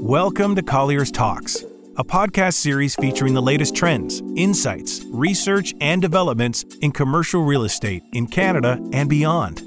[0.00, 1.64] Welcome to Colliers Talks,
[1.96, 8.04] a podcast series featuring the latest trends, insights, research, and developments in commercial real estate
[8.12, 9.60] in Canada and beyond.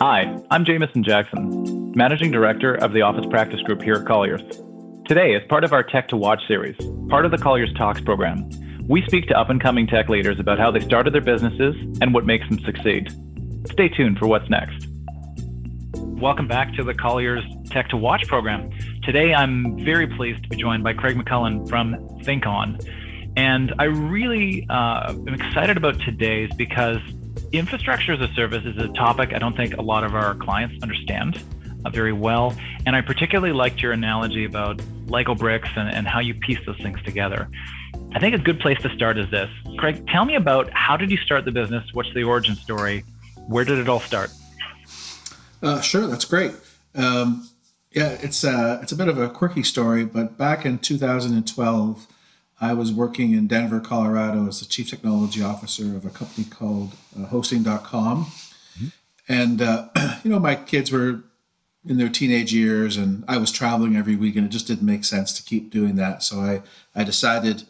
[0.00, 4.42] Hi, I'm Jamison Jackson, Managing Director of the Office Practice Group here at Colliers.
[5.06, 6.76] Today, as part of our Tech to Watch series,
[7.08, 8.50] part of the Colliers Talks program,
[8.88, 12.12] we speak to up and coming tech leaders about how they started their businesses and
[12.12, 13.08] what makes them succeed.
[13.70, 14.88] Stay tuned for what's next.
[15.94, 18.70] Welcome back to the Colliers Tech to Watch program.
[19.02, 22.88] Today, I'm very pleased to be joined by Craig McLellan from ThinkOn.
[23.36, 26.98] And I really uh, am excited about today's because
[27.50, 30.80] infrastructure as a service is a topic I don't think a lot of our clients
[30.84, 31.42] understand
[31.84, 32.56] uh, very well.
[32.86, 36.78] And I particularly liked your analogy about Lego bricks and, and how you piece those
[36.78, 37.48] things together.
[38.12, 39.50] I think a good place to start is this.
[39.78, 41.92] Craig, tell me about how did you start the business?
[41.92, 43.04] What's the origin story?
[43.48, 44.30] Where did it all start?
[45.60, 46.52] Uh, sure, that's great.
[46.94, 47.48] Um,
[47.94, 52.06] yeah, it's uh, it's a bit of a quirky story, but back in 2012,
[52.60, 56.94] I was working in Denver, Colorado, as the chief technology officer of a company called
[57.18, 58.86] uh, Hosting.com, mm-hmm.
[59.28, 59.88] and uh,
[60.24, 61.22] you know my kids were
[61.84, 65.04] in their teenage years, and I was traveling every week, and it just didn't make
[65.04, 66.22] sense to keep doing that.
[66.22, 66.62] So I
[66.94, 67.64] I decided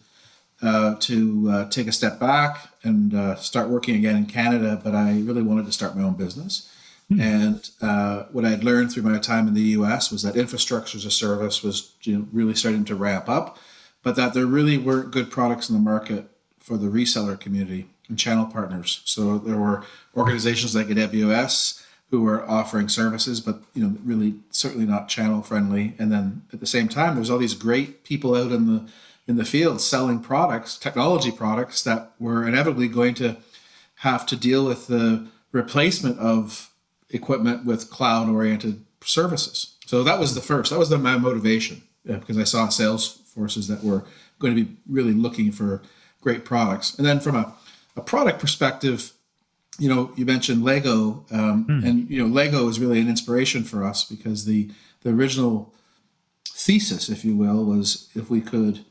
[0.62, 4.94] uh, to uh, take a step back and uh, start working again in Canada, but
[4.94, 6.70] I really wanted to start my own business.
[7.14, 7.20] Hmm.
[7.20, 10.10] And uh, what I had learned through my time in the U.S.
[10.10, 13.58] was that infrastructure as a service was you know, really starting to ramp up,
[14.02, 16.26] but that there really weren't good products in the market
[16.58, 19.02] for the reseller community and channel partners.
[19.04, 19.84] So there were
[20.16, 25.94] organizations like AWS who were offering services, but you know, really certainly not channel friendly.
[25.98, 28.86] And then at the same time, there's all these great people out in the
[29.26, 33.36] in the field selling products, technology products that were inevitably going to
[33.96, 36.71] have to deal with the replacement of
[37.12, 39.76] equipment with cloud oriented services.
[39.86, 40.70] So that was the first.
[40.70, 44.04] That was the, my motivation because I saw sales forces that were
[44.38, 45.82] going to be really looking for
[46.20, 46.96] great products.
[46.96, 47.54] And then from a,
[47.96, 49.12] a product perspective,
[49.78, 51.84] you know, you mentioned Lego, um, mm.
[51.86, 54.70] and you know, Lego is really an inspiration for us because the
[55.02, 55.74] the original
[56.46, 58.84] thesis, if you will, was if we could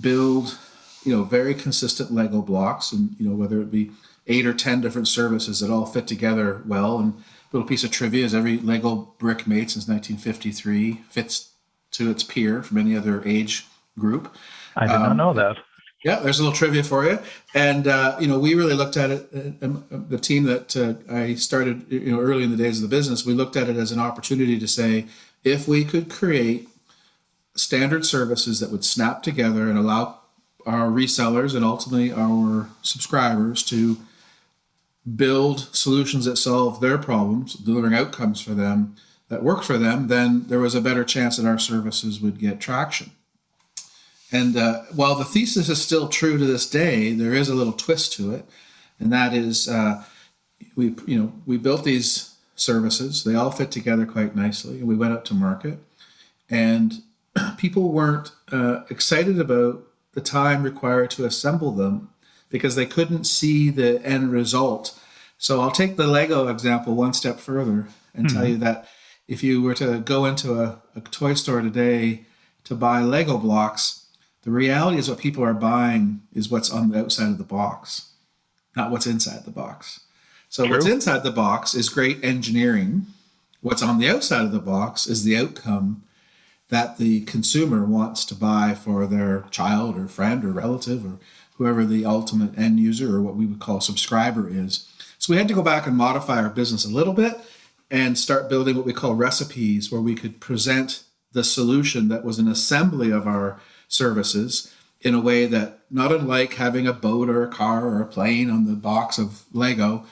[0.00, 0.58] build,
[1.04, 3.92] you know, very consistent Lego blocks, and you know, whether it be
[4.26, 7.14] eight or ten different services that all fit together well, and
[7.52, 11.50] little piece of trivia is every Lego brick made since 1953 fits
[11.92, 13.66] to its peer from any other age
[13.98, 14.34] group.
[14.76, 15.56] I did um, not know that.
[16.04, 17.18] Yeah, there's a little trivia for you.
[17.54, 20.74] And, uh, you know, we really looked at it, uh, um, uh, the team that
[20.76, 23.68] uh, I started, you know, early in the days of the business, we looked at
[23.68, 25.06] it as an opportunity to say,
[25.44, 26.68] if we could create
[27.54, 30.20] standard services that would snap together and allow
[30.64, 33.98] our resellers and ultimately our subscribers to
[35.16, 38.96] build solutions that solve their problems, delivering outcomes for them
[39.28, 42.60] that work for them, then there was a better chance that our services would get
[42.60, 43.12] traction.
[44.32, 47.72] And uh, while the thesis is still true to this day, there is a little
[47.72, 48.44] twist to it,
[48.98, 50.04] and that is uh,
[50.76, 53.24] we you know we built these services.
[53.24, 55.78] They all fit together quite nicely, and we went out to market,
[56.48, 57.02] and
[57.56, 59.82] people weren't uh, excited about
[60.12, 62.10] the time required to assemble them
[62.50, 64.98] because they couldn't see the end result.
[65.38, 68.36] So I'll take the Lego example one step further and mm-hmm.
[68.36, 68.88] tell you that
[69.26, 72.24] if you were to go into a, a toy store today
[72.64, 74.06] to buy Lego blocks,
[74.42, 78.10] the reality is what people are buying is what's on the outside of the box,
[78.74, 80.00] not what's inside the box.
[80.48, 80.74] So True.
[80.74, 83.06] what's inside the box is great engineering.
[83.60, 86.02] What's on the outside of the box is the outcome
[86.70, 91.18] that the consumer wants to buy for their child or friend or relative or
[91.60, 94.88] whoever the ultimate end user or what we would call subscriber is.
[95.18, 97.38] So we had to go back and modify our business a little bit
[97.90, 102.38] and start building what we call recipes where we could present the solution that was
[102.38, 107.42] an assembly of our services in a way that not unlike having a boat or
[107.42, 110.06] a car or a plane on the box of Lego,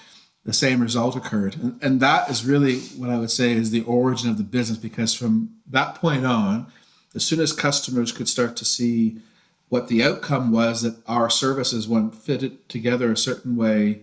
[0.44, 1.56] the same result occurred.
[1.56, 4.76] And, and that is really what I would say is the origin of the business
[4.76, 6.66] because from that point on,
[7.14, 9.22] as soon as customers could start to see
[9.68, 14.02] what the outcome was that our services, when fitted together a certain way,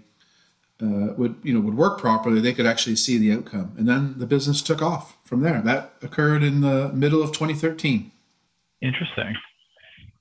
[0.81, 4.15] uh, would you know would work properly, they could actually see the outcome, and then
[4.17, 5.61] the business took off from there.
[5.61, 8.11] That occurred in the middle of 2013.
[8.81, 9.35] Interesting.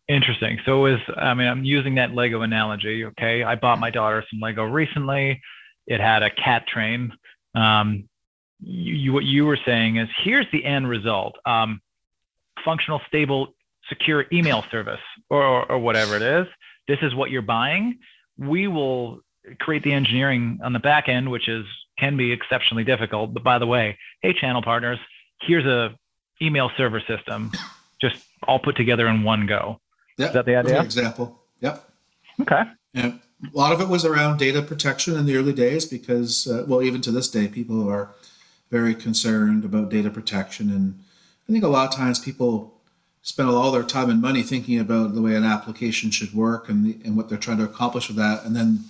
[0.09, 0.61] Interesting.
[0.65, 3.05] So is I mean I'm using that Lego analogy.
[3.05, 5.41] Okay, I bought my daughter some Lego recently.
[5.87, 7.13] It had a cat train.
[7.55, 8.09] Um,
[8.61, 11.37] you, you, what you were saying is here's the end result.
[11.45, 11.81] Um,
[12.65, 13.54] functional, stable
[13.89, 15.01] secure email service
[15.31, 16.47] or, or, whatever it is.
[16.89, 17.99] This is what you're buying.
[18.39, 19.21] We will
[19.61, 21.67] create the engineering on the back end, which is
[21.99, 23.35] can be exceptionally difficult.
[23.35, 24.99] But by the way, hey, channel partners,
[25.43, 25.95] here's a
[26.43, 27.53] email server system,
[28.01, 29.81] just all put together in one go.
[30.19, 30.29] Yep.
[30.29, 30.83] Is that the idea?
[30.83, 31.41] example.
[31.61, 31.91] Yep.
[32.43, 32.63] Okay.
[32.95, 36.65] And a lot of it was around data protection in the early days because, uh,
[36.67, 38.15] well, even to this day, people are
[38.71, 40.71] very concerned about data protection.
[40.71, 41.01] And
[41.49, 42.74] I think a lot of times people
[43.25, 46.85] spend all their time and money thinking about the way an application should work and,
[46.85, 48.45] the, and what they're trying to accomplish with that.
[48.45, 48.85] And then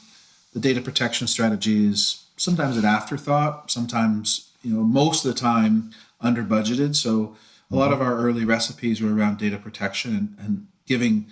[0.53, 5.93] the data protection strategy is sometimes an afterthought, sometimes, you know, most of the time
[6.21, 6.97] under budgeted.
[6.97, 7.37] So
[7.71, 11.27] a lot of our early recipes were around data protection and, and giving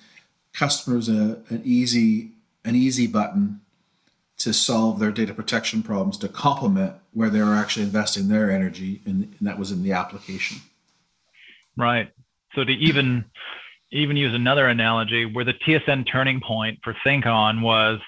[0.52, 2.31] customers a, an easy
[2.64, 3.60] an easy button
[4.38, 9.00] to solve their data protection problems to complement where they were actually investing their energy
[9.04, 10.58] and, and that was in the application
[11.76, 12.12] right
[12.54, 13.25] so to even
[13.90, 18.00] even use another analogy where the tsn turning point for ThinkOn was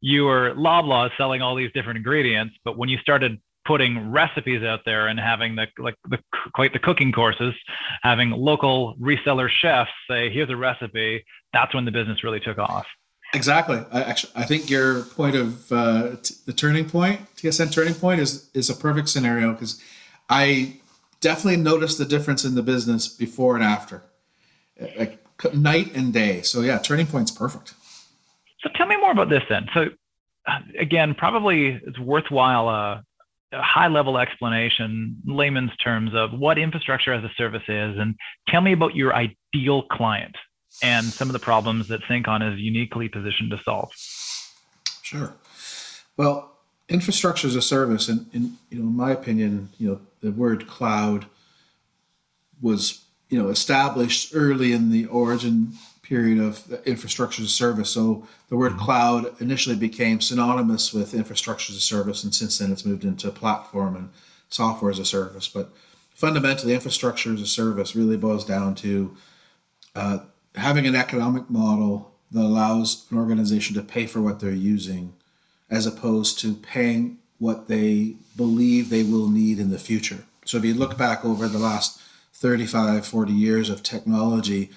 [0.00, 4.80] you were loblaw selling all these different ingredients but when you started putting recipes out
[4.84, 6.18] there and having the like the
[6.54, 7.54] quite the cooking courses
[8.02, 12.86] having local reseller chefs say here's a recipe that's when the business really took off
[13.32, 13.84] Exactly.
[13.92, 18.20] I actually, I think your point of uh, t- the turning point, TSN turning point,
[18.20, 19.80] is is a perfect scenario because
[20.28, 20.80] I
[21.20, 24.02] definitely noticed the difference in the business before and after,
[24.98, 25.18] like
[25.54, 26.42] night and day.
[26.42, 27.74] So yeah, turning point's perfect.
[28.60, 29.68] So tell me more about this then.
[29.72, 29.90] So
[30.78, 33.00] again, probably it's worthwhile uh,
[33.52, 38.14] a high level explanation, layman's terms of what infrastructure as a service is, and
[38.48, 40.36] tell me about your ideal client
[40.82, 43.90] and some of the problems that ThinkOn is uniquely positioned to solve.
[45.02, 45.34] Sure.
[46.16, 46.59] Well,
[46.90, 50.66] infrastructure as a service, and in, you know, in my opinion, you know, the word
[50.66, 51.26] cloud
[52.60, 55.72] was you know established early in the origin
[56.02, 57.88] period of infrastructure as a service.
[57.90, 58.84] So the word mm-hmm.
[58.84, 63.30] cloud initially became synonymous with infrastructure as a service, and since then it's moved into
[63.30, 64.10] platform and
[64.48, 65.48] software as a service.
[65.48, 65.70] But
[66.12, 69.16] fundamentally, infrastructure as a service really boils down to
[69.94, 70.18] uh,
[70.56, 75.14] having an economic model that allows an organization to pay for what they're using
[75.70, 80.24] as opposed to paying what they believe they will need in the future.
[80.44, 82.00] So if you look back over the last
[82.34, 84.70] 35, 40 years of technology,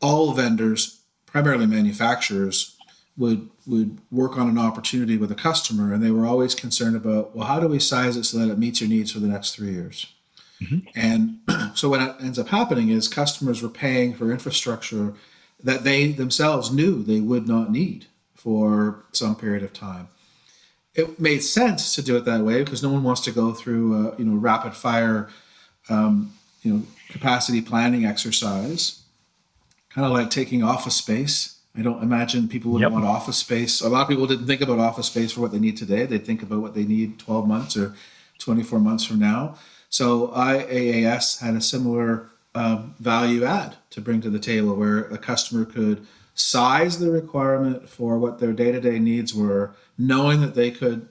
[0.00, 2.76] all vendors, primarily manufacturers,
[3.16, 7.34] would would work on an opportunity with a customer and they were always concerned about,
[7.34, 9.54] well, how do we size it so that it meets your needs for the next
[9.54, 10.12] three years?
[10.60, 10.78] Mm-hmm.
[10.94, 11.38] And
[11.76, 15.14] so what ends up happening is customers were paying for infrastructure
[15.62, 18.06] that they themselves knew they would not need
[18.44, 20.08] for some period of time.
[20.94, 23.86] It made sense to do it that way because no one wants to go through
[23.94, 25.30] a you know rapid fire
[25.88, 29.02] um, you know capacity planning exercise,
[29.88, 31.58] kind of like taking office space.
[31.76, 32.92] I don't imagine people would yep.
[32.92, 33.80] want office space.
[33.80, 36.06] A lot of people didn't think about office space for what they need today.
[36.06, 37.94] They think about what they need 12 months or
[38.38, 39.56] 24 months from now.
[39.88, 45.18] So IaaS had a similar um, value add to bring to the table where a
[45.18, 51.08] customer could size the requirement for what their day-to-day needs were, knowing that they could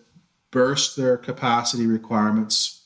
[0.52, 2.84] burst their capacity requirements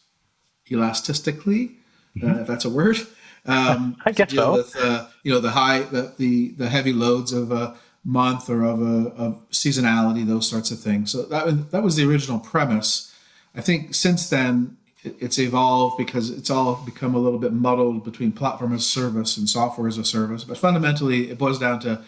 [0.69, 1.77] elastically,
[2.21, 2.37] uh, mm-hmm.
[2.37, 2.97] uh, if that's a word.
[3.45, 4.53] Um, I guess so.
[4.53, 7.75] With, uh, you know, the high, the, the, the heavy loads of a
[8.07, 11.11] month or of a of seasonality, those sorts of things.
[11.11, 13.13] So that that was the original premise.
[13.53, 18.31] I think since then, it's evolved because it's all become a little bit muddled between
[18.31, 20.45] platform as a service and software as a service.
[20.45, 22.01] But fundamentally, it boils down to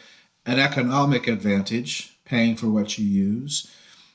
[0.45, 3.69] an economic advantage, paying for what you use.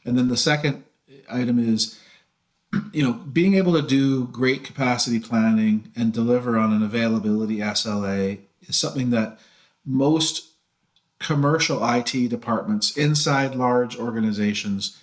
[0.04, 0.84] And then the second
[1.30, 1.98] item is,
[2.92, 8.40] you know, being able to do great capacity planning and deliver on an availability SLA
[8.62, 9.38] is something that
[9.84, 10.50] most
[11.18, 14.98] commercial IT departments inside large organizations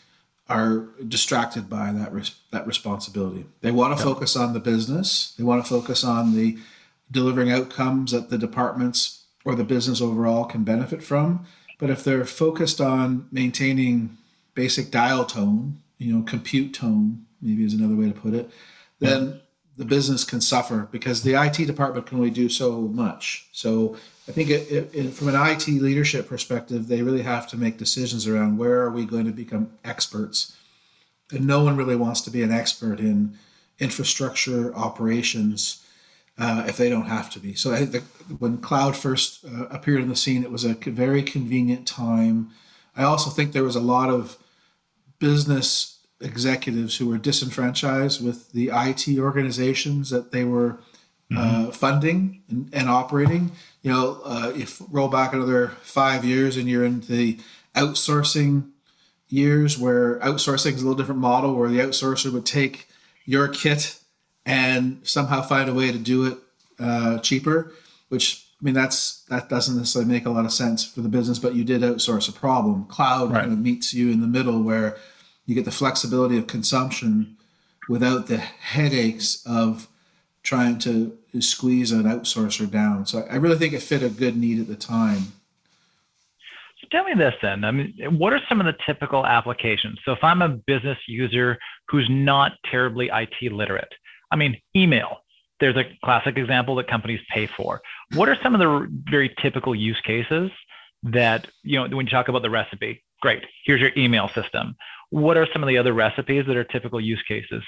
[0.50, 3.46] are distracted by that res- that responsibility.
[3.62, 5.34] They want to focus on the business.
[5.38, 6.58] They want to focus on the
[7.10, 11.46] delivering outcomes that the departments or the business overall can benefit from.
[11.78, 14.18] But if they're focused on maintaining
[14.54, 18.50] basic dial tone, you know, compute tone, maybe is another way to put it,
[19.00, 19.42] then
[19.78, 23.48] the business can suffer because the IT department can only do so much.
[23.52, 27.58] So I think it, it, it, from an IT leadership perspective, they really have to
[27.58, 30.56] make decisions around where are we going to become experts.
[31.32, 33.38] And no one really wants to be an expert in
[33.80, 35.81] infrastructure operations
[36.38, 37.54] uh, if they don't have to be.
[37.54, 38.04] So I think
[38.40, 42.52] when cloud first uh, appeared on the scene, it was a very convenient time.
[42.96, 44.38] I also think there was a lot of
[45.20, 50.80] business executives who were disenfranchised with the IT organizations that they were
[51.36, 51.70] uh, mm-hmm.
[51.72, 53.52] funding and, and, operating.
[53.82, 57.40] You know, uh, if roll back another five years and you're in the
[57.76, 58.70] outsourcing
[59.30, 62.88] years where outsourcing is a little different model where the outsourcer would take
[63.26, 64.01] your kit
[64.46, 66.38] and somehow find a way to do it
[66.80, 67.74] uh, cheaper,
[68.10, 71.40] which I mean that's that doesn't necessarily make a lot of sense for the business,
[71.40, 72.86] but you did outsource a problem.
[72.86, 73.42] Cloud Right.
[73.42, 74.98] kind of meets you in the middle where
[75.46, 77.38] you get the flexibility of consumption
[77.90, 79.88] without the headaches of
[80.44, 83.06] trying to squeeze an outsourcer down.
[83.06, 85.34] So I really think it fit a good need at the time.
[86.80, 87.64] So tell me this then.
[87.64, 90.00] I mean, what are some of the typical applications?
[90.06, 91.58] So if I'm a business user
[91.90, 93.92] who's not terribly IT literate,
[94.32, 95.18] I mean, email.
[95.60, 97.82] There's a classic example that companies pay for.
[98.16, 100.50] What are some of the very typical use cases
[101.04, 103.04] that, you know, when you talk about the recipe?
[103.22, 103.44] Great.
[103.66, 104.76] Here's your email system.
[105.12, 107.64] What are some of the other recipes that are typical use cases?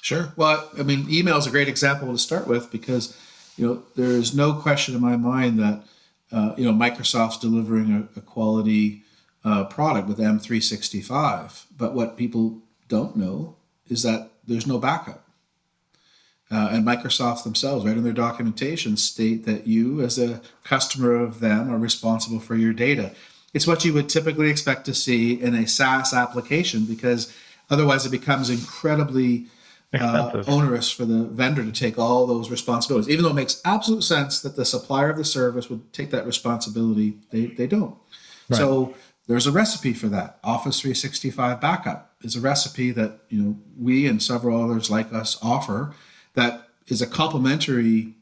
[0.00, 0.32] Sure.
[0.36, 3.18] Well, I mean, email is a great example to start with because,
[3.56, 5.82] you know, there is no question in my mind that,
[6.32, 9.02] uh, you know, Microsoft's delivering a, a quality
[9.44, 11.64] uh, product with M365.
[11.76, 13.56] But what people don't know
[13.88, 15.27] is that there's no backup.
[16.50, 21.40] Uh, and Microsoft themselves, right in their documentation, state that you, as a customer of
[21.40, 23.12] them, are responsible for your data.
[23.52, 27.34] It's what you would typically expect to see in a SaaS application because
[27.68, 29.46] otherwise it becomes incredibly
[29.92, 33.08] uh, onerous for the vendor to take all those responsibilities.
[33.10, 36.26] Even though it makes absolute sense that the supplier of the service would take that
[36.26, 37.96] responsibility, they, they don't.
[38.50, 38.94] So
[39.26, 40.38] there's a recipe for that.
[40.42, 45.38] Office 365 backup is a recipe that you know we and several others like us
[45.42, 45.94] offer
[46.38, 48.14] that is a complementary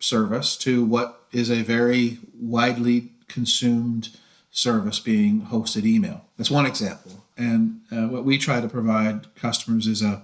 [0.00, 4.08] service to what is a very widely consumed
[4.50, 6.24] service being hosted email.
[6.36, 7.24] That's one example.
[7.36, 10.22] And uh, what we try to provide customers is a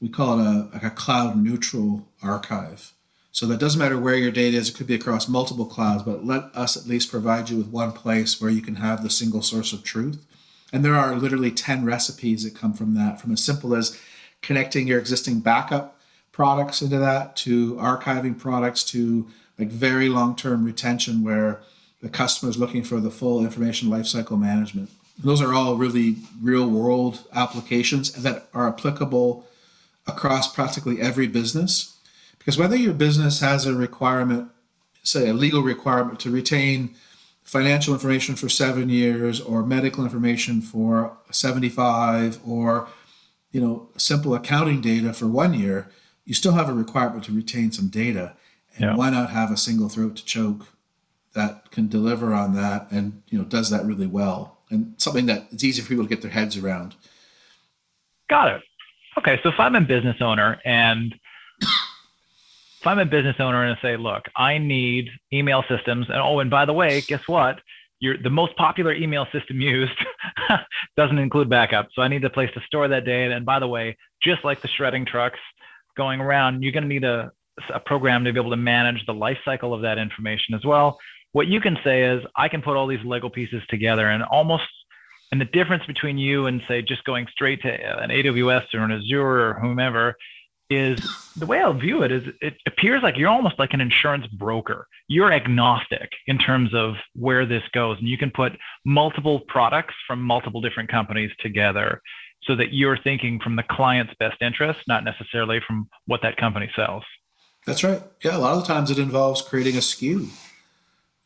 [0.00, 2.92] we call it a, like a cloud neutral archive.
[3.30, 6.26] So that doesn't matter where your data is, it could be across multiple clouds, but
[6.26, 9.42] let us at least provide you with one place where you can have the single
[9.42, 10.26] source of truth.
[10.72, 13.96] And there are literally 10 recipes that come from that, from as simple as
[14.42, 16.00] connecting your existing backup
[16.32, 21.60] products into that to archiving products to like very long term retention where
[22.00, 24.90] the customer is looking for the full information lifecycle management.
[25.16, 29.46] And those are all really real world applications that are applicable
[30.06, 31.96] across practically every business.
[32.38, 34.50] Because whether your business has a requirement,
[35.04, 36.96] say a legal requirement to retain
[37.44, 42.88] financial information for seven years or medical information for 75 or
[43.50, 45.90] you know simple accounting data for one year
[46.24, 48.34] you still have a requirement to retain some data
[48.76, 48.94] and Yeah.
[48.96, 50.68] why not have a single throat to choke
[51.34, 55.46] that can deliver on that and you know does that really well and something that
[55.50, 56.94] it's easy for people to get their heads around
[58.30, 58.62] Got it.
[59.18, 61.14] Okay, so if I'm a business owner and
[61.60, 66.38] if I'm a business owner and I say, look, I need email systems, and oh,
[66.40, 67.60] and by the way, guess what?
[68.00, 69.92] Your the most popular email system used
[70.96, 73.34] doesn't include backup, so I need a place to store that data.
[73.34, 75.38] And by the way, just like the shredding trucks
[75.96, 77.32] going around, you're going to need a,
[77.72, 80.98] a program to be able to manage the life cycle of that information as well.
[81.32, 84.64] What you can say is, I can put all these Lego pieces together and almost
[85.30, 88.92] and the difference between you and say just going straight to an AWS or an
[88.92, 90.14] Azure or whomever
[90.68, 91.00] is
[91.36, 94.86] the way I'll view it is it appears like you're almost like an insurance broker.
[95.08, 98.52] You're agnostic in terms of where this goes, and you can put
[98.84, 102.00] multiple products from multiple different companies together
[102.44, 106.70] so that you're thinking from the client's best interest, not necessarily from what that company
[106.74, 107.04] sells.
[107.66, 108.02] That's right.
[108.22, 110.28] Yeah, a lot of the times it involves creating a SKU,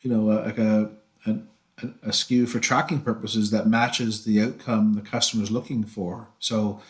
[0.01, 0.91] you know, uh, like a,
[1.25, 1.31] a,
[2.03, 6.29] a SKU for tracking purposes that matches the outcome the customer is looking for.
[6.37, 6.81] So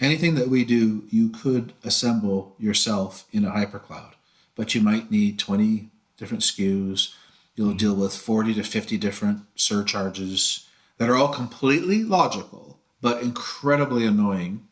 [0.00, 4.12] anything that we do, you could assemble yourself in a hypercloud,
[4.54, 7.14] but you might need 20 different SKUs.
[7.56, 14.06] You'll deal with 40 to 50 different surcharges that are all completely logical, but incredibly
[14.06, 14.66] annoying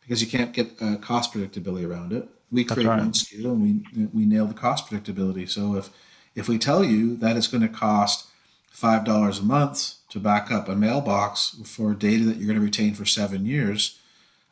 [0.00, 2.28] because you can't get uh, cost predictability around it.
[2.50, 2.98] We create right.
[2.98, 5.48] one SKU and we we nail the cost predictability.
[5.48, 5.90] So if
[6.34, 8.26] if we tell you that it's going to cost
[8.72, 12.64] five dollars a month to back up a mailbox for data that you're going to
[12.64, 14.00] retain for seven years,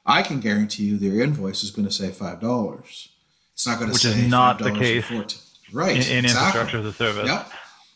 [0.06, 3.08] I can guarantee you their invoice is going to say five dollars.
[3.54, 4.78] It's not going to Which say is not the $5.14.
[4.78, 5.90] case right?
[5.96, 6.60] In, in exactly.
[6.60, 7.50] infrastructure as a service, Yep.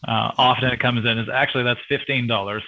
[0.09, 2.65] uh, often it comes in as actually that's fifteen dollars.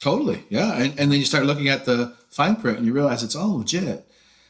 [0.00, 0.44] Totally.
[0.48, 0.74] Yeah.
[0.74, 3.58] And, and then you start looking at the fine print and you realize it's all
[3.58, 4.04] legit.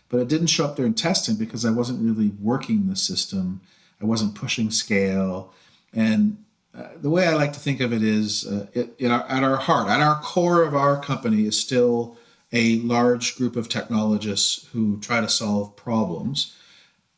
[0.08, 3.60] But it didn't show up there in testing because I wasn't really working the system.
[4.00, 5.52] I wasn't pushing scale.
[5.92, 9.42] And uh, the way I like to think of it is uh, it, our, at
[9.42, 12.16] our heart, at our core of our company is still
[12.52, 16.54] a large group of technologists who try to solve problems.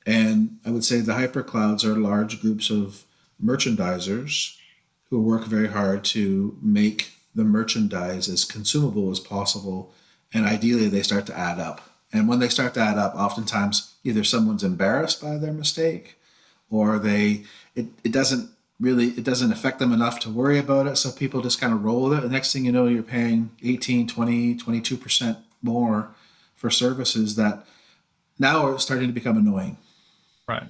[0.07, 3.05] And I would say the hyperclouds are large groups of
[3.43, 4.57] merchandisers
[5.11, 9.93] who work very hard to make the merchandise as consumable as possible.
[10.33, 11.81] And ideally, they start to add up.
[12.13, 16.17] And when they start to add up, oftentimes either someone's embarrassed by their mistake
[16.71, 17.45] or they
[17.75, 21.43] it, it doesn't really it doesn't affect them enough to worry about it so people
[21.43, 24.57] just kind of roll with it the next thing you know you're paying 18 20
[24.57, 26.15] 22% more
[26.55, 27.67] for services that
[28.39, 29.77] now are starting to become annoying
[30.49, 30.63] right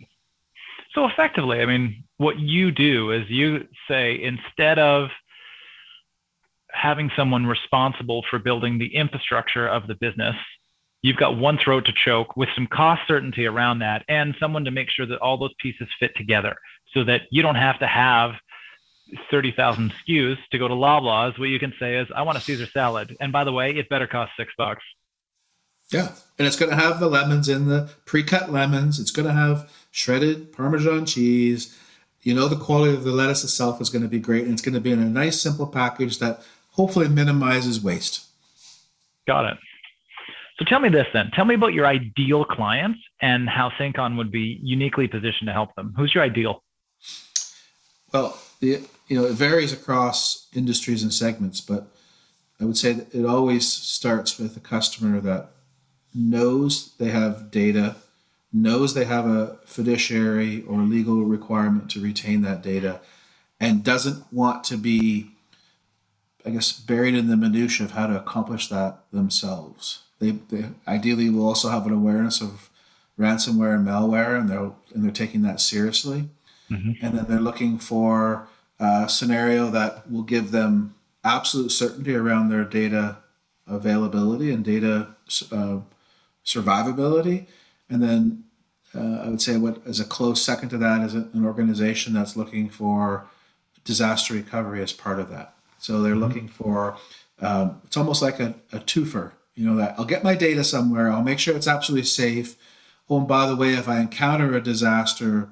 [0.94, 5.08] so effectively i mean what you do is you say instead of
[6.80, 10.36] having someone responsible for building the infrastructure of the business
[11.02, 14.70] you've got one throat to choke with some cost certainty around that and someone to
[14.70, 16.54] make sure that all those pieces fit together
[16.92, 18.32] so that you don't have to have
[19.30, 21.38] 30,000 SKUs to go to Loblaws.
[21.38, 23.16] What you can say is, I want a Caesar salad.
[23.20, 24.84] And by the way, it better cost six bucks.
[25.90, 26.12] Yeah.
[26.38, 29.00] And it's going to have the lemons in the pre cut lemons.
[29.00, 31.76] It's going to have shredded Parmesan cheese.
[32.22, 34.44] You know, the quality of the lettuce itself is going to be great.
[34.44, 38.26] And it's going to be in a nice, simple package that hopefully it minimizes waste.
[39.26, 39.58] Got it.
[40.58, 41.30] So tell me this then.
[41.32, 45.74] Tell me about your ideal clients and how ThinkOn would be uniquely positioned to help
[45.74, 45.94] them.
[45.96, 46.62] Who's your ideal?
[48.12, 51.86] Well, the, you know, it varies across industries and segments, but
[52.60, 55.50] I would say that it always starts with a customer that
[56.14, 57.96] knows they have data,
[58.52, 63.00] knows they have a fiduciary or legal requirement to retain that data,
[63.58, 65.30] and doesn't want to be,
[66.44, 70.02] I guess, buried in the minutiae of how to accomplish that themselves.
[70.18, 72.70] They, they ideally will also have an awareness of
[73.18, 76.28] ransomware and malware, and they're and they're taking that seriously.
[76.70, 77.04] Mm-hmm.
[77.04, 80.94] And then they're looking for a scenario that will give them
[81.24, 83.18] absolute certainty around their data
[83.66, 85.08] availability and data
[85.52, 85.80] uh,
[86.44, 87.46] survivability.
[87.88, 88.44] And then
[88.94, 92.36] uh, I would say what as a close second to that is an organization that's
[92.36, 93.26] looking for
[93.84, 95.54] disaster recovery as part of that.
[95.80, 96.96] So they're looking for
[97.40, 101.12] um, it's almost like a, a twofer you know that I'll get my data somewhere.
[101.12, 102.56] I'll make sure it's absolutely safe.
[103.10, 105.50] Oh, and by the way, if I encounter a disaster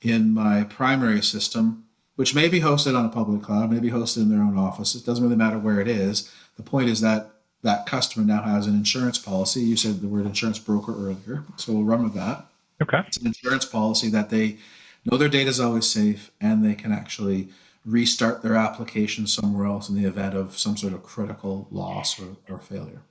[0.00, 1.84] in my primary system,
[2.16, 4.94] which may be hosted on a public cloud, may be hosted in their own office,
[4.94, 6.32] it doesn't really matter where it is.
[6.56, 7.30] The point is that
[7.62, 9.60] that customer now has an insurance policy.
[9.60, 12.46] You said the word insurance broker earlier, so we'll run with that.
[12.80, 13.02] Okay.
[13.06, 14.56] It's an insurance policy that they
[15.04, 17.48] know their data is always safe and they can actually
[17.84, 22.36] restart their application somewhere else in the event of some sort of critical loss or,
[22.48, 23.02] or failure.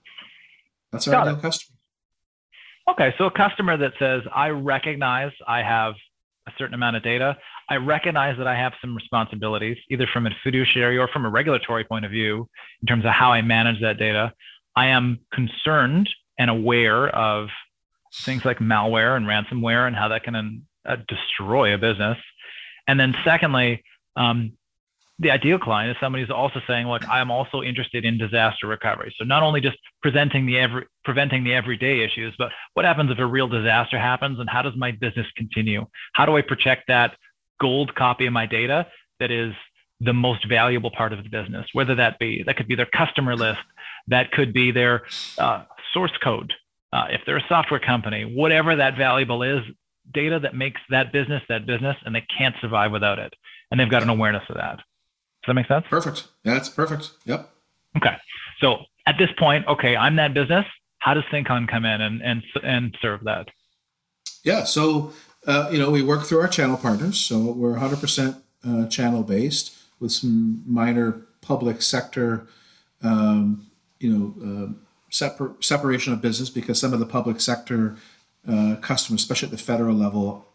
[0.91, 1.77] That's our ideal customer.
[2.89, 5.93] Okay, so a customer that says, I recognize I have
[6.47, 7.37] a certain amount of data.
[7.69, 11.83] I recognize that I have some responsibilities, either from a fiduciary or from a regulatory
[11.83, 12.49] point of view,
[12.81, 14.33] in terms of how I manage that data.
[14.75, 17.49] I am concerned and aware of
[18.23, 22.17] things like malware and ransomware and how that can uh, destroy a business.
[22.87, 23.83] And then, secondly,
[24.15, 24.53] um,
[25.21, 29.13] the ideal client is somebody who's also saying, look, I'm also interested in disaster recovery.
[29.17, 33.19] So not only just presenting the every preventing the everyday issues, but what happens if
[33.19, 35.85] a real disaster happens and how does my business continue?
[36.13, 37.15] How do I protect that
[37.59, 38.87] gold copy of my data
[39.19, 39.53] that is
[39.99, 43.35] the most valuable part of the business, whether that be that could be their customer
[43.35, 43.61] list,
[44.07, 45.03] that could be their
[45.37, 46.51] uh, source code.
[46.91, 49.61] Uh, if they're a software company, whatever that valuable is,
[50.11, 53.33] data that makes that business that business, and they can't survive without it,
[53.69, 54.79] and they've got an awareness of that.
[55.43, 55.85] Does that make sense?
[55.89, 56.27] Perfect.
[56.43, 57.11] Yeah, that's perfect.
[57.25, 57.49] Yep.
[57.97, 58.15] Okay.
[58.59, 58.77] So
[59.07, 60.65] at this point, okay, I'm that business.
[60.99, 63.47] How does ThinkOn come in and and and serve that?
[64.43, 64.63] Yeah.
[64.65, 65.13] So
[65.47, 67.19] uh, you know, we work through our channel partners.
[67.19, 72.47] So we're 100% uh, channel based with some minor public sector,
[73.01, 73.67] um,
[73.99, 74.73] you know, uh,
[75.09, 77.97] separ- separation of business because some of the public sector
[78.47, 80.45] uh, customers, especially at the federal level,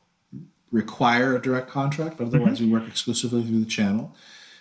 [0.70, 2.66] require a direct contract, but otherwise mm-hmm.
[2.66, 4.14] we work exclusively through the channel.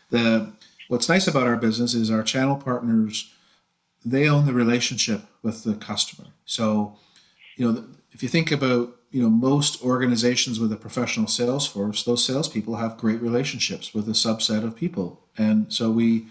[0.10, 0.52] The
[0.88, 3.32] what's nice about our business is our channel partners
[4.06, 6.30] they own the relationship with the customer.
[6.46, 6.96] So,
[7.58, 12.04] you know, if you think about you know most organizations with a professional sales force,
[12.04, 16.28] those salespeople have great relationships with a subset of people, and so we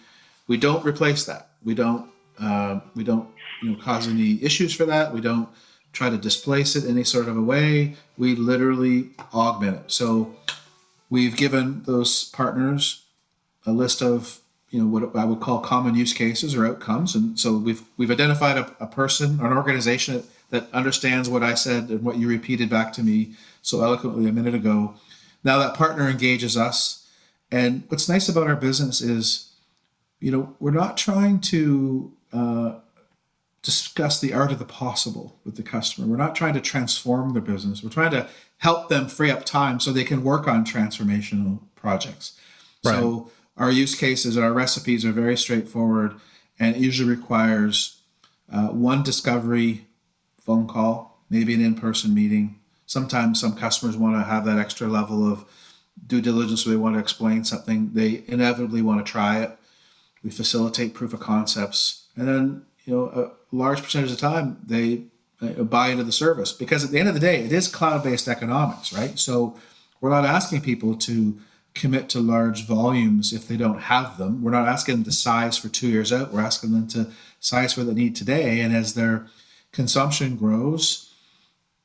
[0.47, 1.49] we don't replace that.
[1.65, 3.29] We don't uh, we don't
[3.63, 5.13] you know cause any issues for that.
[5.13, 5.49] We don't
[5.93, 7.97] try to displace it any sort of a way.
[8.19, 9.93] We literally augment it.
[9.93, 10.35] So
[11.11, 13.04] we've given those partners
[13.67, 17.39] a list of you know what I would call common use cases or outcomes, and
[17.39, 21.55] so we've we've identified a, a person or an organization that, that understands what I
[21.55, 24.95] said and what you repeated back to me so eloquently a minute ago.
[25.45, 27.07] Now that partner engages us,
[27.51, 29.53] and what's nice about our business is,
[30.19, 32.75] you know, we're not trying to uh,
[33.63, 36.07] discuss the art of the possible with the customer.
[36.07, 37.83] We're not trying to transform their business.
[37.83, 42.39] We're trying to help them free up time so they can work on transformational projects.
[42.85, 42.95] Right.
[42.95, 46.15] So our use cases, our recipes are very straightforward,
[46.59, 48.01] and usually requires
[48.53, 49.87] uh, one discovery
[50.41, 54.89] phone call, maybe an in person meeting, sometimes some customers want to have that extra
[54.89, 55.45] level of
[56.07, 56.65] due diligence.
[56.65, 57.91] They want to explain something.
[57.93, 59.57] They inevitably want to try it.
[60.23, 64.59] We facilitate proof of concepts, and then you know a large percentage of the time
[64.65, 65.05] they
[65.43, 68.29] uh, buy into the service because at the end of the day, it is cloud-based
[68.29, 69.19] economics, right?
[69.19, 69.59] So
[70.01, 71.39] we're not asking people to
[71.75, 74.43] commit to large volumes if they don't have them.
[74.43, 76.33] We're not asking them to size for two years out.
[76.33, 77.11] We're asking them to
[77.41, 78.61] size for the need today.
[78.61, 79.27] And as their
[79.73, 81.13] consumption grows,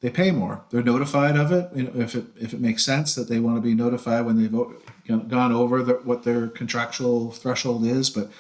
[0.01, 0.63] they pay more.
[0.69, 1.69] They're notified of it.
[1.75, 4.37] You know, if it if it makes sense that they want to be notified when
[4.37, 8.09] they've gone over the, what their contractual threshold is.
[8.09, 8.31] But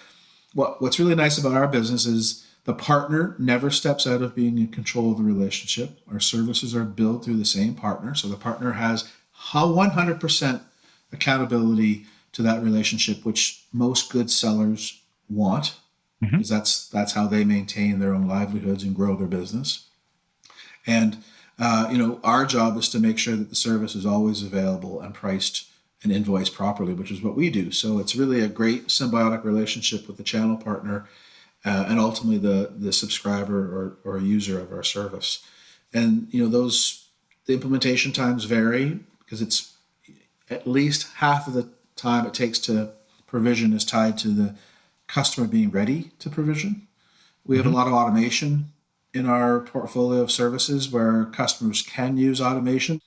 [0.53, 4.57] what what's really nice about our business is the partner never steps out of being
[4.57, 5.99] in control of the relationship.
[6.09, 9.09] Our services are billed through the same partner, so the partner has
[9.51, 10.61] 100%
[11.11, 15.75] accountability to that relationship, which most good sellers want,
[16.23, 16.37] mm-hmm.
[16.37, 19.87] because that's that's how they maintain their own livelihoods and grow their business.
[20.85, 21.23] And
[21.57, 25.01] uh, you know, our job is to make sure that the service is always available
[25.01, 25.67] and priced
[26.01, 27.71] and invoiced properly, which is what we do.
[27.71, 31.09] So it's really a great symbiotic relationship with the channel partner
[31.65, 35.43] uh, and ultimately the the subscriber or, or user of our service.
[35.93, 37.07] And you know, those
[37.45, 39.73] the implementation times vary because it's
[40.49, 42.91] at least half of the time it takes to
[43.27, 44.55] provision is tied to the
[45.07, 46.87] customer being ready to provision.
[47.45, 47.75] We have mm-hmm.
[47.75, 48.71] a lot of automation
[49.13, 53.01] in our portfolio of services where customers can use automation.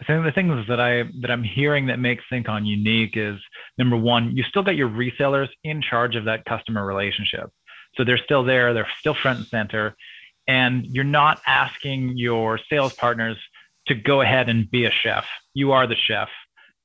[0.00, 3.38] I think the things that I that I'm hearing that makes ThinkOn unique is
[3.76, 7.50] number one, you still got your resellers in charge of that customer relationship.
[7.96, 9.96] So they're still there, they're still front and center,
[10.46, 13.36] and you're not asking your sales partners
[13.88, 15.26] to go ahead and be a chef.
[15.52, 16.28] You are the chef.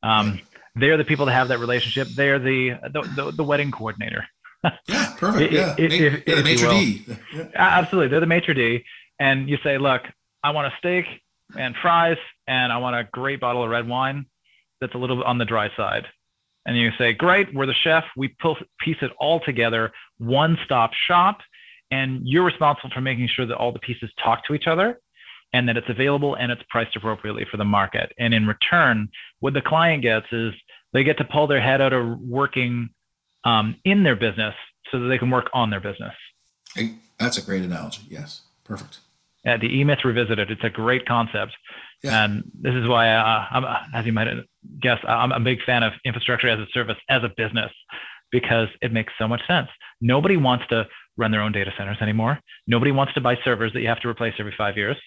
[0.06, 0.40] Um,
[0.76, 2.08] they're the people that have that relationship.
[2.10, 4.26] They're the the, the, the wedding coordinator.
[4.88, 5.52] yeah, perfect.
[5.52, 7.06] yeah, if, if, yeah the maitre d.
[7.34, 7.48] Yeah.
[7.56, 8.84] Absolutely, they're the maitre d.
[9.20, 10.02] And you say, look,
[10.44, 11.06] I want a steak
[11.58, 14.26] and fries, and I want a great bottle of red wine
[14.82, 16.06] that's a little bit on the dry side.
[16.66, 18.04] And you say, great, we're the chef.
[18.18, 21.40] We pull, piece it all together, one stop shop,
[21.92, 25.00] and you're responsible for making sure that all the pieces talk to each other
[25.56, 28.12] and that it's available and it's priced appropriately for the market.
[28.20, 29.08] And in return,
[29.40, 30.54] what the client gets is
[30.92, 32.90] they get to pull their head out of working
[33.46, 34.54] um, in their business
[34.92, 36.14] so that they can work on their business.
[36.76, 38.02] Hey, that's a great analogy.
[38.10, 39.00] Yes, perfect.
[39.46, 40.52] Yeah, the E-Myth Revisited.
[40.52, 41.54] It's a great concept.
[42.04, 42.26] Yeah.
[42.26, 44.28] And this is why, uh, I'm, as you might
[44.82, 47.72] guess, I'm a big fan of infrastructure as a service as a business
[48.30, 49.70] because it makes so much sense.
[50.02, 50.86] Nobody wants to
[51.18, 52.40] run their own data centers anymore.
[52.68, 54.98] Nobody wants to buy servers that you have to replace every five years.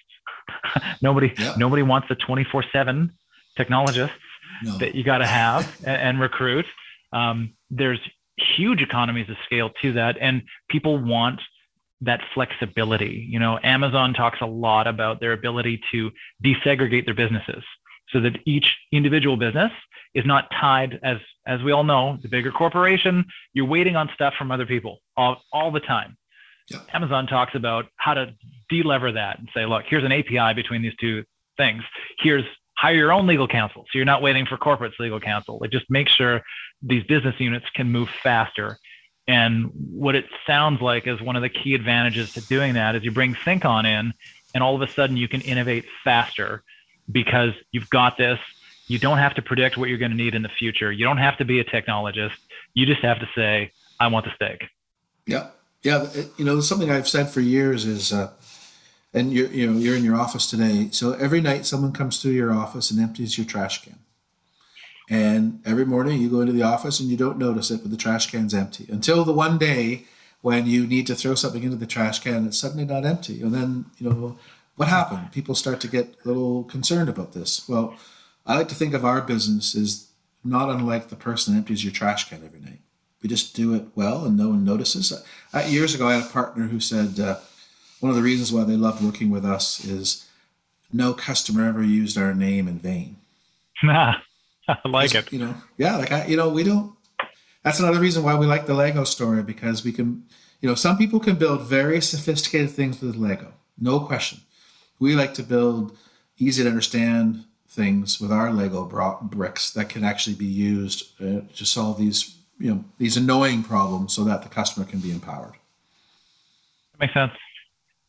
[1.03, 1.55] nobody yeah.
[1.59, 3.11] nobody wants the 24/7
[3.57, 4.17] technologists
[4.65, 4.79] no.
[4.79, 6.67] that you got to have and, and, recruit.
[7.13, 8.01] Um, there's
[8.37, 11.41] huge economies of scale to that, and people want
[12.01, 13.27] that flexibility.
[13.29, 16.11] You know, Amazon talks a lot about their ability to
[16.43, 17.65] desegregate their businesses
[18.13, 19.73] so that each individual business
[20.15, 24.35] is not tied as as we all know the bigger corporation you're waiting on stuff
[24.37, 26.17] from other people all, all the time
[26.71, 26.81] yeah.
[26.93, 28.35] Amazon talks about how to
[28.71, 31.25] delever that and say, look, here's an API between these two
[31.57, 31.83] things.
[32.19, 32.45] Here's
[32.77, 33.83] hire your own legal counsel.
[33.91, 35.59] So you're not waiting for corporate's legal counsel.
[35.61, 36.43] Like just make sure
[36.81, 38.79] these business units can move faster.
[39.27, 43.03] And what it sounds like is one of the key advantages to doing that is
[43.03, 44.13] you bring ThinkOn in
[44.55, 46.63] and all of a sudden you can innovate faster
[47.11, 48.39] because you've got this.
[48.87, 50.91] You don't have to predict what you're going to need in the future.
[50.91, 52.33] You don't have to be a technologist.
[52.75, 54.69] You just have to say, I want the steak.
[55.27, 55.49] Yeah
[55.83, 58.33] yeah, you know, something I've said for years is, uh,
[59.15, 60.89] and you're, you know, you're in your office today.
[60.91, 63.99] So every night someone comes through your office and empties your trash can.
[65.09, 67.97] And every morning you go into the office and you don't notice it, but the
[67.97, 70.05] trash can's empty until the one day
[70.43, 73.41] when you need to throw something into the trash can, and it's suddenly not empty.
[73.41, 74.39] And then, you know,
[74.79, 75.31] what happened?
[75.33, 77.69] People start to get a little concerned about this.
[77.69, 77.97] Well,
[78.47, 80.09] I like to think of our business as
[80.43, 82.81] not unlike the person that empties your trash can every night
[83.23, 85.13] we just do it well and no one notices.
[85.53, 87.39] Uh, years ago, I had a partner who said uh,
[88.01, 90.29] one of the reasons why they loved working with us is
[90.93, 93.17] no customer ever used our name in vain.
[93.83, 94.15] Nah,
[94.69, 95.33] I like it.
[95.33, 96.95] You know, yeah, like I, you know, we don't.
[97.65, 100.25] That's another reason why we like the Lego story because we can,
[100.61, 104.41] you know, some people can build very sophisticated things with Lego, no question.
[104.99, 105.97] We like to build
[106.39, 108.85] easy to understand things with our Lego
[109.23, 114.13] bricks that can actually be used uh, to solve these you know these annoying problems
[114.13, 115.55] so that the customer can be empowered.
[116.93, 117.33] That makes sense.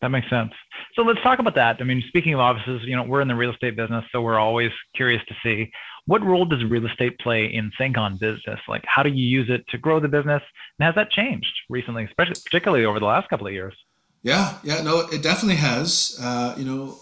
[0.01, 0.53] That makes sense.
[0.95, 1.77] So let's talk about that.
[1.79, 4.39] I mean, speaking of offices, you know, we're in the real estate business, so we're
[4.39, 5.71] always curious to see
[6.05, 8.59] what role does real estate play in ThinkOn business?
[8.67, 10.41] Like, how do you use it to grow the business,
[10.79, 13.75] and has that changed recently, especially particularly over the last couple of years?
[14.21, 16.17] Yeah, yeah, no, it definitely has.
[16.21, 16.97] Uh, you know,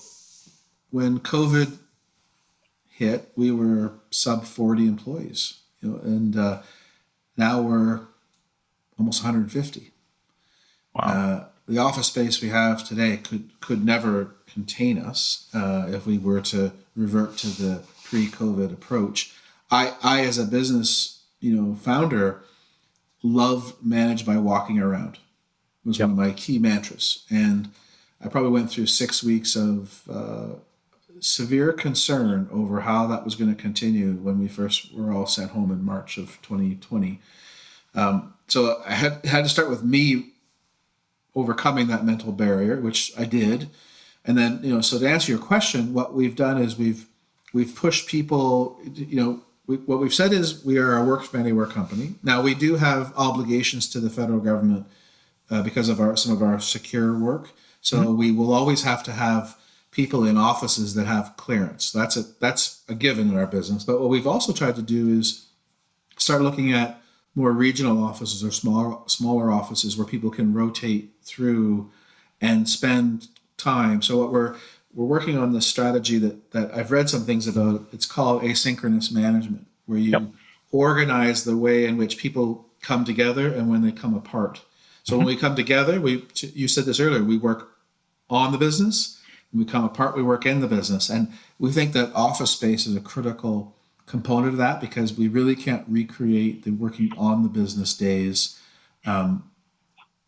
[0.91, 1.77] when COVID
[2.89, 6.61] hit, we were sub 40 employees, you know, and uh,
[7.35, 8.01] now we're
[8.99, 9.91] almost 150.
[10.93, 11.01] Wow.
[11.03, 16.17] Uh, the office space we have today could could never contain us uh, if we
[16.17, 19.33] were to revert to the pre-COVID approach.
[19.69, 22.41] I, I as a business, you know, founder,
[23.21, 25.19] love managed by walking around.
[25.87, 26.09] Was yep.
[26.09, 27.69] one of my key mantras, and
[28.21, 30.59] I probably went through six weeks of uh,
[31.21, 35.51] severe concern over how that was going to continue when we first were all sent
[35.51, 37.21] home in March of 2020.
[37.95, 40.33] Um, so I had had to start with me
[41.35, 43.69] overcoming that mental barrier, which I did,
[44.25, 44.81] and then you know.
[44.81, 47.07] So to answer your question, what we've done is we've
[47.53, 48.79] we've pushed people.
[48.93, 52.15] You know, we, what we've said is we are a work from anywhere company.
[52.23, 54.85] Now we do have obligations to the federal government
[55.49, 57.51] uh, because of our some of our secure work.
[57.81, 58.17] So mm-hmm.
[58.17, 59.57] we will always have to have
[59.91, 61.91] people in offices that have clearance.
[61.91, 63.83] That's a that's a given in our business.
[63.83, 65.47] But what we've also tried to do is
[66.17, 67.01] start looking at
[67.35, 71.91] more regional offices or smaller smaller offices where people can rotate through
[72.41, 74.01] and spend time.
[74.01, 74.55] So what we're
[74.93, 77.87] we're working on this strategy that that I've read some things about.
[77.91, 80.23] It's called asynchronous management, where you yep.
[80.71, 84.61] organize the way in which people come together and when they come apart.
[85.07, 85.25] So mm-hmm.
[85.25, 87.69] when we come together, we you said this earlier, we work
[88.29, 89.17] on the business
[89.53, 91.09] we come apart, we work in the business.
[91.09, 95.55] And we think that office space is a critical component of that because we really
[95.55, 98.59] can't recreate the working on the business days
[99.05, 99.49] um,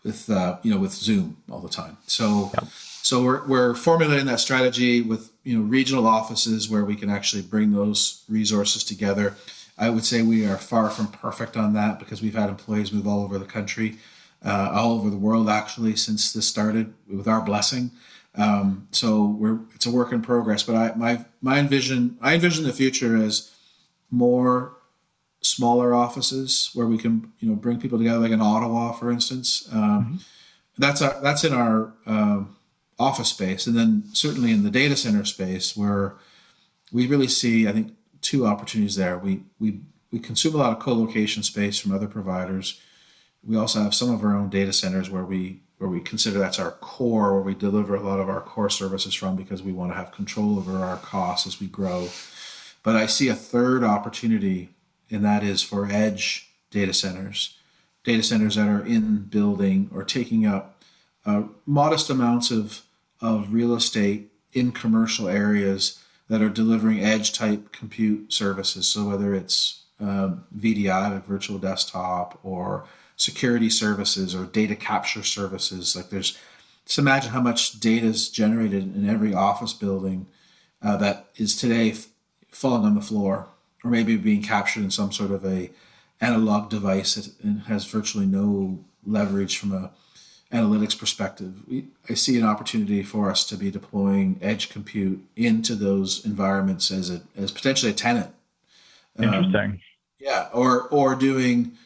[0.03, 1.97] with uh, you know with Zoom all the time.
[2.07, 2.65] So yep.
[2.71, 7.41] so we're, we're formulating that strategy with you know regional offices where we can actually
[7.41, 9.35] bring those resources together.
[9.77, 13.07] I would say we are far from perfect on that because we've had employees move
[13.07, 13.97] all over the country,
[14.43, 17.91] uh, all over the world actually since this started with our blessing.
[18.35, 20.63] Um, so we're it's a work in progress.
[20.63, 23.53] But I my my envision I envision the future as
[24.11, 24.77] more
[25.41, 29.67] smaller offices where we can you know bring people together, like in Ottawa, for instance.
[29.71, 30.15] Um, mm-hmm.
[30.77, 32.43] That's our that's in our uh,
[32.97, 36.15] office space, and then certainly in the data center space where
[36.91, 39.17] we really see I think two opportunities there.
[39.17, 42.79] We we we consume a lot of co-location space from other providers.
[43.43, 46.59] We also have some of our own data centers where we where we consider that's
[46.59, 49.91] our core, where we deliver a lot of our core services from because we want
[49.91, 52.09] to have control over our costs as we grow.
[52.83, 54.69] But I see a third opportunity,
[55.09, 57.57] and that is for edge data centers,
[58.03, 60.83] data centers that are in building or taking up
[61.25, 62.81] uh, modest amounts of,
[63.21, 68.87] of real estate in commercial areas that are delivering edge type compute services.
[68.87, 72.85] So whether it's um, VDI, like virtual desktop, or
[73.19, 75.95] security services or data capture services.
[75.95, 76.37] Like there's,
[76.85, 80.25] just imagine how much data is generated in every office building
[80.81, 82.07] uh, that is today f-
[82.49, 83.47] falling on the floor
[83.83, 85.69] or maybe being captured in some sort of a
[86.21, 89.91] analog device that has virtually no leverage from a
[90.53, 91.67] analytics perspective.
[91.67, 96.89] We, I see an opportunity for us to be deploying edge compute into those environments
[96.89, 98.33] as a as potentially a tenant.
[99.17, 99.53] Interesting.
[99.59, 99.79] Um,
[100.19, 101.77] yeah, or or doing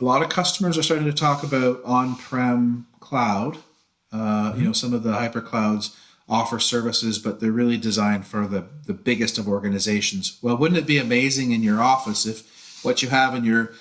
[0.00, 3.58] a lot of customers are starting to talk about on-prem cloud.
[4.12, 4.16] Uh,
[4.50, 4.60] mm-hmm.
[4.60, 5.96] You know, some of the hyper clouds
[6.28, 10.38] offer services, but they're really designed for the, the biggest of organizations.
[10.42, 13.72] Well, wouldn't it be amazing in your office if what you have in your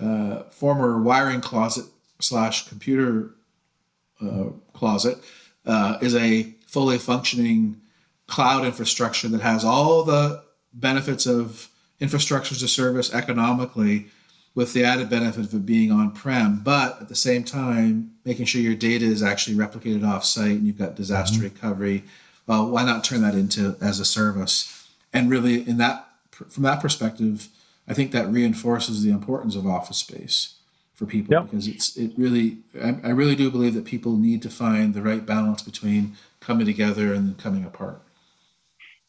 [0.00, 1.86] uh, former wiring closet
[2.20, 3.30] slash computer
[4.20, 5.18] uh, closet
[5.66, 7.80] uh, is a fully functioning
[8.26, 11.68] cloud infrastructure that has all the benefits of
[12.00, 14.06] infrastructure as a service economically
[14.54, 18.46] with the added benefit of it being on prem, but at the same time, making
[18.46, 21.54] sure your data is actually replicated off site and you've got disaster mm-hmm.
[21.54, 22.04] recovery.
[22.46, 24.88] Well, why not turn that into as a service?
[25.12, 27.48] And really, in that from that perspective,
[27.88, 30.54] I think that reinforces the importance of office space
[30.94, 31.44] for people yep.
[31.44, 35.02] because it's it really I, I really do believe that people need to find the
[35.02, 38.00] right balance between coming together and coming apart.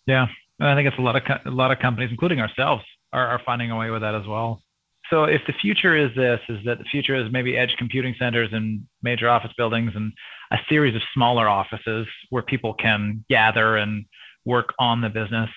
[0.08, 0.28] Yeah,
[0.60, 3.42] and I think it's a lot of a lot of companies, including ourselves, are, are
[3.46, 4.62] finding a way with that as well.
[5.10, 8.50] So if the future is this, is that the future is maybe edge computing centers
[8.52, 10.12] and major office buildings and
[10.52, 14.06] a series of smaller offices where people can gather and
[14.46, 15.50] work on the business.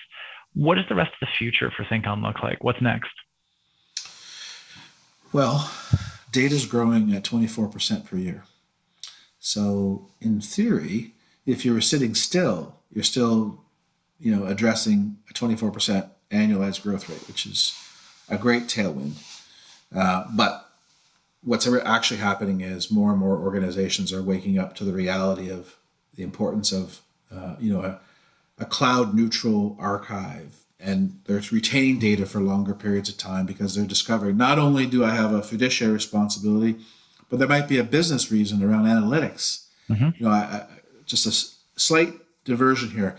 [0.53, 2.63] What does the rest of the future for ThinkOn look like?
[2.63, 3.11] What's next?
[5.31, 5.71] Well,
[6.31, 8.45] data is growing at 24% per year.
[9.39, 11.13] So in theory,
[11.45, 13.63] if you were sitting still, you're still,
[14.19, 17.75] you know, addressing a 24% annualized growth rate, which is
[18.27, 19.23] a great tailwind.
[19.95, 20.69] Uh, but
[21.43, 25.77] what's actually happening is more and more organizations are waking up to the reality of
[26.15, 27.99] the importance of uh, you know a,
[28.59, 33.85] a cloud neutral archive and they're retaining data for longer periods of time because they're
[33.85, 36.77] discovering not only do I have a fiduciary responsibility,
[37.29, 39.67] but there might be a business reason around analytics.
[39.89, 40.09] Mm-hmm.
[40.17, 40.65] You know, I, I,
[41.05, 42.13] just a slight
[42.45, 43.17] diversion here.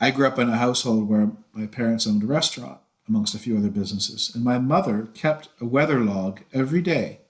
[0.00, 3.56] I grew up in a household where my parents owned a restaurant, amongst a few
[3.56, 7.20] other businesses, and my mother kept a weather log every day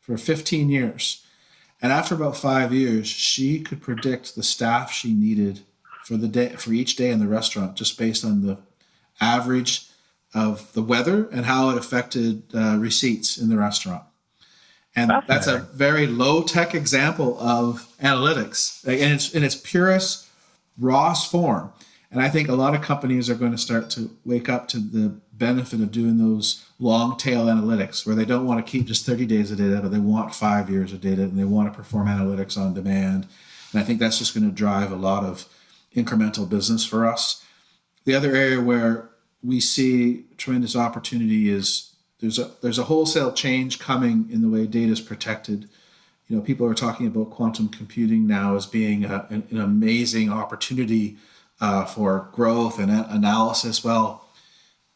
[0.00, 1.24] for 15 years.
[1.80, 5.60] And after about five years, she could predict the staff she needed
[6.04, 8.58] for the day for each day in the restaurant just based on the
[9.20, 9.88] average
[10.34, 14.02] of the weather and how it affected uh, receipts in the restaurant.
[14.96, 20.28] And that's a very low tech example of analytics in its, in its purest,
[20.78, 21.72] rawest form.
[22.14, 24.78] And I think a lot of companies are going to start to wake up to
[24.78, 29.04] the benefit of doing those long tail analytics where they don't want to keep just
[29.04, 31.76] 30 days of data, but they want five years of data and they want to
[31.76, 33.26] perform analytics on demand.
[33.72, 35.48] And I think that's just going to drive a lot of
[35.96, 37.44] incremental business for us.
[38.04, 39.10] The other area where
[39.42, 44.68] we see tremendous opportunity is there's a there's a wholesale change coming in the way
[44.68, 45.68] data is protected.
[46.28, 50.30] You know, people are talking about quantum computing now as being a, an, an, amazing
[50.30, 51.16] opportunity
[51.60, 53.84] uh, for growth and analysis.
[53.84, 54.28] Well,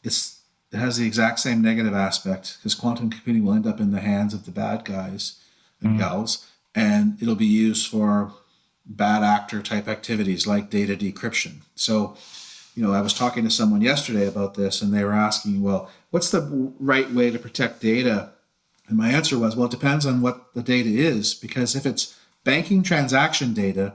[0.03, 0.41] it's
[0.71, 4.01] it has the exact same negative aspect because quantum computing will end up in the
[4.01, 5.39] hands of the bad guys
[5.81, 5.99] and mm.
[5.99, 8.33] gals, and it'll be used for
[8.85, 11.61] bad actor type activities like data decryption.
[11.75, 12.17] So,
[12.75, 15.89] you know, I was talking to someone yesterday about this, and they were asking, well,
[16.11, 18.31] what's the right way to protect data?
[18.87, 22.19] And my answer was, well, it depends on what the data is, because if it's
[22.43, 23.93] banking transaction data,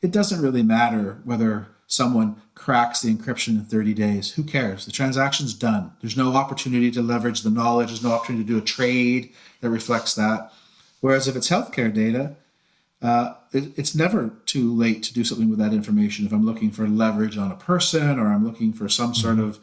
[0.00, 4.32] it doesn't really matter whether someone cracks the encryption in 30 days.
[4.32, 4.86] Who cares?
[4.86, 5.92] The transaction's done.
[6.00, 9.68] There's no opportunity to leverage the knowledge, there's no opportunity to do a trade that
[9.68, 10.50] reflects that.
[11.02, 12.36] Whereas if it's healthcare data,
[13.02, 16.24] uh, it, it's never too late to do something with that information.
[16.24, 19.48] If I'm looking for leverage on a person or I'm looking for some sort mm-hmm.
[19.48, 19.58] of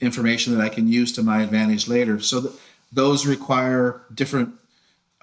[0.00, 2.20] information that I can use to my advantage later.
[2.20, 2.54] So th-
[2.92, 4.52] those require different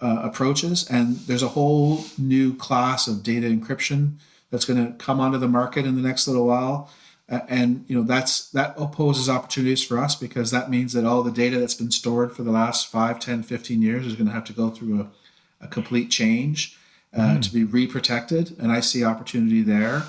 [0.02, 4.14] uh, approaches, and there's a whole new class of data encryption
[4.50, 6.90] that's going to come onto the market in the next little while.
[7.30, 11.22] Uh, and you know that's that poses opportunities for us because that means that all
[11.24, 14.32] the data that's been stored for the last 5 10 15 years is going to
[14.32, 16.78] have to go through a, a complete change
[17.14, 17.42] uh, mm.
[17.42, 20.04] to be reprotected and i see opportunity there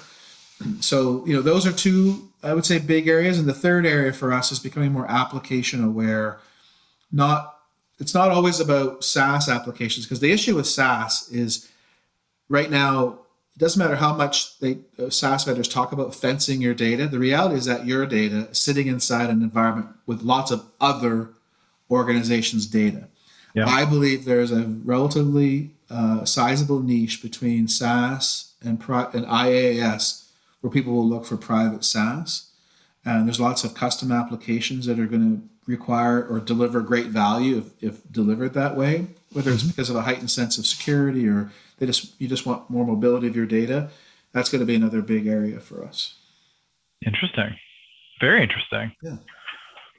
[0.79, 4.13] so you know those are two i would say big areas and the third area
[4.13, 6.39] for us is becoming more application aware
[7.11, 7.57] not
[7.99, 11.69] it's not always about saas applications because the issue with saas is
[12.49, 13.19] right now
[13.59, 17.09] it doesn't matter how much they uh, SaaS vendors talk about fencing your data.
[17.09, 21.31] The reality is that your data is sitting inside an environment with lots of other
[21.91, 23.09] organizations' data.
[23.55, 23.67] Yeah.
[23.67, 30.29] I believe there's a relatively uh, sizable niche between SaaS and, pri- and IaaS
[30.61, 32.51] where people will look for private SaaS.
[33.05, 37.59] And there's lots of custom applications that are going to require or deliver great value
[37.59, 41.51] if, if delivered that way, whether it's because of a heightened sense of security or
[41.79, 43.91] they just you just want more mobility of your data.
[44.33, 46.15] That's going to be another big area for us.
[47.05, 47.57] Interesting.
[48.21, 48.93] Very interesting.
[49.03, 49.17] Yeah.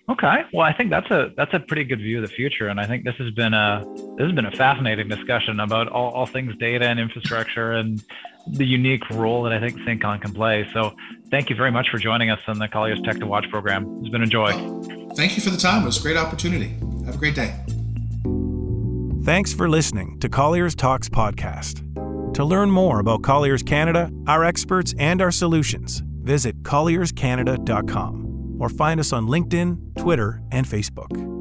[0.09, 0.41] Okay.
[0.51, 2.87] Well, I think that's a that's a pretty good view of the future, and I
[2.87, 3.85] think this has been a
[4.17, 8.03] this has been a fascinating discussion about all, all things data and infrastructure and
[8.47, 10.67] the unique role that I think ThinkOn can play.
[10.73, 10.95] So,
[11.29, 13.99] thank you very much for joining us on the Colliers Tech to Watch program.
[13.99, 14.51] It's been a joy.
[15.15, 15.83] Thank you for the time.
[15.83, 16.69] It was a great opportunity.
[17.05, 17.53] Have a great day.
[19.23, 21.83] Thanks for listening to Colliers Talks podcast.
[22.35, 28.97] To learn more about Colliers Canada, our experts, and our solutions, visit collierscanada.com or find
[28.99, 31.38] us on LinkedIn, Twitter, and Facebook.